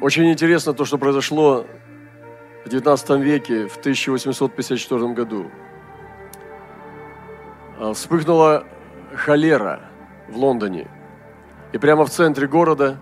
Очень 0.00 0.30
интересно 0.30 0.74
то, 0.74 0.84
что 0.84 0.98
произошло 0.98 1.66
в 2.64 2.68
19 2.68 3.10
веке, 3.20 3.66
в 3.66 3.78
1854 3.78 5.12
году. 5.14 5.50
А, 7.78 7.94
вспыхнула 7.94 8.64
холера 9.14 9.80
в 10.28 10.36
Лондоне. 10.36 10.88
И 11.72 11.78
прямо 11.78 12.04
в 12.04 12.10
центре 12.10 12.46
города 12.46 12.98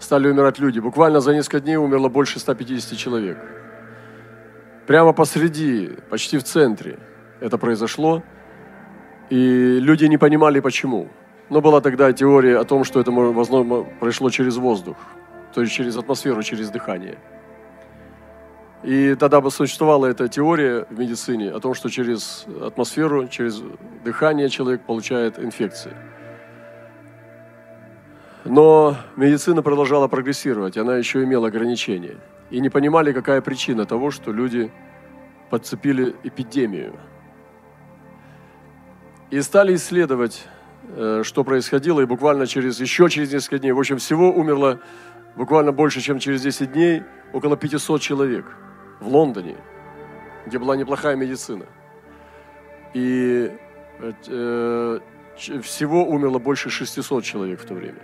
стали 0.00 0.28
умирать 0.28 0.58
люди. 0.58 0.80
Буквально 0.80 1.20
за 1.20 1.32
несколько 1.32 1.60
дней 1.60 1.76
умерло 1.76 2.08
больше 2.08 2.40
150 2.40 2.98
человек. 2.98 3.38
Прямо 4.86 5.12
посреди, 5.12 5.90
почти 6.08 6.38
в 6.38 6.42
центре 6.42 6.98
это 7.40 7.56
произошло. 7.56 8.24
И 9.28 9.78
люди 9.80 10.06
не 10.06 10.18
понимали, 10.18 10.58
почему. 10.58 11.08
Но 11.50 11.60
была 11.60 11.80
тогда 11.80 12.12
теория 12.12 12.58
о 12.58 12.64
том, 12.64 12.82
что 12.82 13.00
это, 13.00 13.12
возможно, 13.12 13.84
произошло 14.00 14.30
через 14.30 14.56
воздух, 14.56 14.96
то 15.52 15.60
есть 15.60 15.72
через 15.72 15.96
атмосферу, 15.96 16.42
через 16.42 16.70
дыхание. 16.70 17.18
И 18.82 19.14
тогда 19.14 19.40
бы 19.40 19.50
существовала 19.50 20.06
эта 20.06 20.28
теория 20.28 20.86
в 20.88 20.98
медицине 20.98 21.50
о 21.50 21.60
том, 21.60 21.74
что 21.74 21.90
через 21.90 22.46
атмосферу, 22.62 23.28
через 23.28 23.62
дыхание 24.04 24.48
человек 24.48 24.82
получает 24.82 25.38
инфекции. 25.38 25.92
Но 28.46 28.96
медицина 29.16 29.62
продолжала 29.62 30.08
прогрессировать, 30.08 30.78
она 30.78 30.96
еще 30.96 31.22
имела 31.22 31.48
ограничения. 31.48 32.16
И 32.50 32.60
не 32.60 32.70
понимали, 32.70 33.12
какая 33.12 33.42
причина 33.42 33.84
того, 33.84 34.10
что 34.10 34.32
люди 34.32 34.72
подцепили 35.50 36.16
эпидемию. 36.24 36.94
И 39.30 39.40
стали 39.42 39.74
исследовать, 39.76 40.46
э, 40.88 41.22
что 41.22 41.44
происходило, 41.44 42.00
и 42.00 42.06
буквально 42.06 42.46
через, 42.46 42.80
еще 42.80 43.08
через 43.10 43.32
несколько 43.32 43.58
дней, 43.58 43.72
в 43.72 43.78
общем, 43.78 43.98
всего 43.98 44.32
умерло 44.32 44.80
буквально 45.40 45.72
больше, 45.72 46.02
чем 46.02 46.18
через 46.18 46.42
10 46.42 46.72
дней, 46.72 47.02
около 47.32 47.56
500 47.56 48.02
человек 48.02 48.44
в 49.00 49.08
Лондоне, 49.08 49.56
где 50.46 50.58
была 50.58 50.76
неплохая 50.76 51.16
медицина. 51.16 51.64
И 52.92 53.50
э, 54.00 55.00
всего 55.62 56.04
умерло 56.04 56.38
больше 56.38 56.68
600 56.68 57.24
человек 57.24 57.60
в 57.60 57.64
то 57.64 57.72
время. 57.72 58.02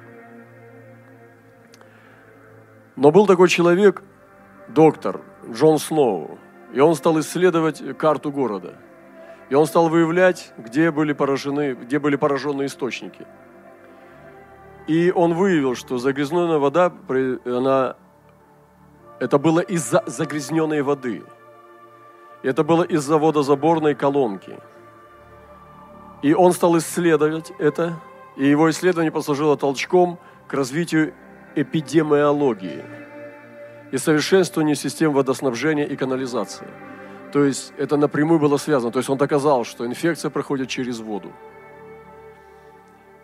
Но 2.97 3.11
был 3.11 3.27
такой 3.27 3.49
человек, 3.49 4.03
доктор 4.69 5.21
Джон 5.51 5.79
Сноу, 5.79 6.39
и 6.73 6.81
он 6.81 6.95
стал 6.95 7.21
исследовать 7.21 7.99
карту 7.99 8.33
города. 8.33 8.77
И 9.51 9.55
он 9.55 9.67
стал 9.67 9.91
выявлять, 9.91 10.55
где 10.57 10.91
были 10.91 11.13
поражены, 11.13 11.75
где 11.75 11.99
были 11.99 12.17
пораженные 12.17 12.67
источники. 12.69 13.27
И 14.87 15.11
он 15.11 15.35
выявил, 15.35 15.75
что 15.75 15.99
загрязненная 15.99 16.59
вода, 16.59 16.93
она, 17.45 17.97
это 19.19 19.39
было 19.39 19.61
из-за 19.61 20.03
загрязненной 20.07 20.83
воды. 20.83 21.25
Это 22.43 22.63
было 22.63 22.85
из-за 22.85 23.19
водозаборной 23.19 23.95
колонки. 23.95 24.59
И 26.23 26.35
он 26.35 26.53
стал 26.53 26.79
исследовать 26.79 27.53
это, 27.59 28.01
и 28.37 28.47
его 28.47 28.71
исследование 28.71 29.11
послужило 29.11 29.57
толчком 29.57 30.19
к 30.47 30.55
развитию 30.55 31.15
эпидемиологии 31.57 32.85
и 33.91 33.99
совершенствованию 33.99 34.77
систем 34.77 35.13
водоснабжения 35.13 35.85
и 35.85 35.97
канализации. 35.97 36.69
То 37.33 37.45
есть 37.45 37.73
это 37.77 37.97
напрямую 37.97 38.39
было 38.39 38.57
связано. 38.57 38.93
То 38.93 38.99
есть 38.99 39.11
он 39.11 39.19
доказал, 39.19 39.65
что 39.65 39.85
инфекция 39.85 40.31
проходит 40.31 40.69
через 40.69 41.01
воду. 41.01 41.33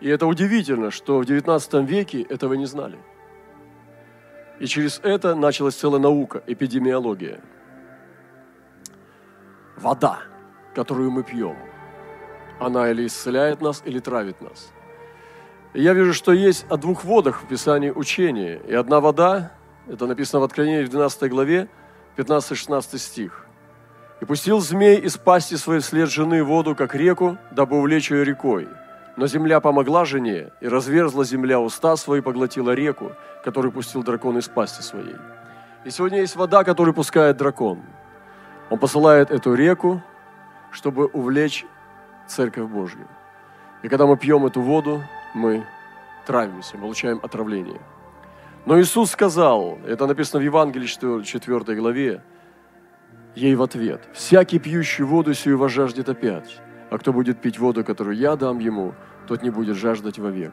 И 0.02 0.08
это 0.08 0.26
удивительно, 0.26 0.90
что 0.90 1.20
в 1.20 1.22
XIX 1.22 1.86
веке 1.86 2.22
этого 2.22 2.54
не 2.54 2.66
знали. 2.66 2.98
И 4.60 4.66
через 4.66 5.00
это 5.02 5.34
началась 5.34 5.76
целая 5.76 6.00
наука, 6.00 6.42
эпидемиология. 6.46 7.40
Вода, 9.76 10.18
которую 10.74 11.10
мы 11.10 11.22
пьем, 11.22 11.56
она 12.60 12.90
или 12.90 13.06
исцеляет 13.06 13.62
нас, 13.62 13.82
или 13.86 13.98
травит 13.98 14.42
нас– 14.42 14.72
я 15.74 15.94
вижу, 15.94 16.12
что 16.12 16.32
есть 16.32 16.66
о 16.68 16.76
двух 16.76 17.02
водах 17.02 17.42
в 17.42 17.46
Писании 17.46 17.88
учения. 17.88 18.60
И 18.68 18.74
одна 18.74 19.00
вода, 19.00 19.52
это 19.88 20.06
написано 20.06 20.40
в 20.40 20.44
Откровении 20.44 20.84
в 20.84 20.90
12 20.90 21.30
главе, 21.30 21.68
15-16 22.18 22.98
стих. 22.98 23.46
«И 24.20 24.26
пустил 24.26 24.60
змей 24.60 24.98
из 24.98 25.16
пасти 25.16 25.54
своей 25.54 25.80
вслед 25.80 26.10
жены 26.10 26.44
воду, 26.44 26.76
как 26.76 26.94
реку, 26.94 27.38
дабы 27.52 27.78
увлечь 27.78 28.10
ее 28.10 28.22
рекой. 28.22 28.68
Но 29.16 29.26
земля 29.26 29.60
помогла 29.60 30.04
жене, 30.04 30.50
и 30.60 30.68
разверзла 30.68 31.24
земля 31.24 31.60
уста 31.60 31.96
свои, 31.96 32.20
поглотила 32.20 32.70
реку, 32.72 33.12
которую 33.44 33.72
пустил 33.72 34.02
дракон 34.02 34.38
из 34.38 34.48
пасти 34.48 34.82
своей. 34.82 35.16
И 35.84 35.90
сегодня 35.90 36.20
есть 36.20 36.36
вода, 36.36 36.64
которую 36.64 36.94
пускает 36.94 37.36
дракон. 37.36 37.80
Он 38.70 38.78
посылает 38.78 39.30
эту 39.30 39.54
реку, 39.54 40.02
чтобы 40.70 41.06
увлечь 41.06 41.66
Церковь 42.26 42.70
Божью. 42.70 43.06
И 43.82 43.88
когда 43.88 44.06
мы 44.06 44.16
пьем 44.16 44.46
эту 44.46 44.62
воду, 44.62 45.02
мы 45.34 45.66
травимся, 46.24 46.78
получаем 46.78 47.20
отравление. 47.22 47.80
Но 48.64 48.80
Иисус 48.80 49.10
сказал, 49.10 49.78
это 49.86 50.06
написано 50.06 50.40
в 50.40 50.44
Евангелии 50.44 51.22
4 51.22 51.76
главе, 51.76 52.22
ей 53.34 53.54
в 53.56 53.62
ответ, 53.62 54.08
«Всякий 54.12 54.58
пьющий 54.58 55.04
воду 55.04 55.34
сию 55.34 55.58
возжаждет 55.58 56.08
опять, 56.08 56.60
а 56.92 56.98
кто 56.98 57.12
будет 57.12 57.40
пить 57.40 57.58
воду, 57.58 57.84
которую 57.84 58.16
я 58.16 58.36
дам 58.36 58.58
ему, 58.58 58.94
тот 59.26 59.42
не 59.42 59.50
будет 59.50 59.76
жаждать 59.76 60.18
вовек. 60.18 60.52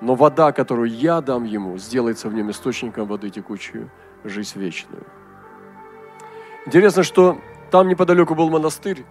Но 0.00 0.14
вода, 0.14 0.52
которую 0.52 0.90
я 0.90 1.20
дам 1.20 1.44
ему, 1.44 1.78
сделается 1.78 2.28
в 2.28 2.34
нем 2.34 2.50
источником 2.50 3.06
воды 3.06 3.30
текучую, 3.30 3.90
жизнь 4.24 4.58
вечную». 4.58 5.04
Интересно, 6.66 7.02
что 7.02 7.38
там 7.70 7.88
неподалеку 7.88 8.34
был 8.34 8.50
монастырь, 8.50 9.04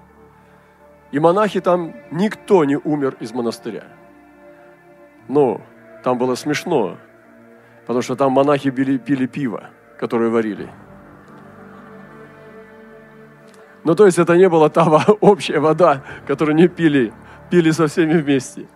и 1.11 1.19
монахи 1.19 1.61
там, 1.61 1.95
никто 2.11 2.65
не 2.65 2.75
умер 2.75 3.15
из 3.19 3.31
монастыря– 3.31 3.83
но 5.29 5.61
там 6.03 6.17
было 6.17 6.35
смешно, 6.35 6.97
потому 7.85 8.01
что 8.01 8.15
там 8.15 8.33
монахи 8.33 8.71
пили, 8.71 8.97
пили 8.97 9.27
пиво, 9.27 9.69
которое 9.97 10.29
варили. 10.29 10.67
Ну, 13.83 13.95
то 13.95 14.05
есть 14.05 14.19
это 14.19 14.35
не 14.35 14.49
была 14.49 14.69
та 14.69 14.83
общая 15.21 15.59
вода, 15.59 16.03
которую 16.27 16.55
не 16.55 16.67
пили, 16.67 17.13
пили 17.49 17.71
со 17.71 17.87
всеми 17.87 18.13
вместе. 18.13 18.67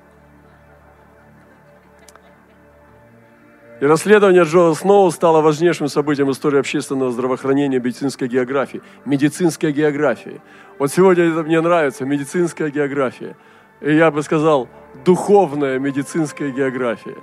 И 3.81 3.86
расследование 3.86 4.44
Джоа 4.44 4.74
Сноу 4.75 5.12
стало 5.12 5.41
важнейшим 5.41 5.90
событием 5.90 6.31
истории 6.31 6.59
общественного 6.59 7.12
здравоохранения 7.12 7.80
медицинской 7.80 8.30
географии. 8.30 8.81
Медицинская 9.03 9.72
география. 9.72 10.41
Вот 10.80 10.91
сегодня 10.91 11.25
это 11.25 11.44
мне 11.44 11.59
нравится, 11.59 12.06
медицинская 12.06 12.70
география– 12.70 13.35
и 13.84 13.96
я 13.96 14.12
бы 14.12 14.24
сказал, 14.24 14.70
духовная 15.03 15.78
медицинская 15.78 16.52
география. 16.52 17.18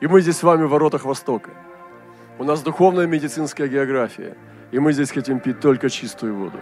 И 0.00 0.06
мы 0.06 0.20
здесь 0.20 0.36
с 0.36 0.44
вами 0.44 0.62
в 0.62 0.70
воротах 0.70 1.04
Востока. 1.04 1.50
У 2.38 2.44
нас 2.44 2.62
духовная 2.62 3.08
медицинская 3.08 3.66
география. 3.66 4.36
И 4.70 4.78
мы 4.78 4.92
здесь 4.92 5.10
хотим 5.10 5.40
пить 5.40 5.58
только 5.58 5.90
чистую 5.90 6.36
воду. 6.36 6.60